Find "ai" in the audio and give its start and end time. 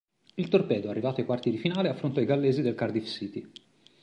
1.19-1.27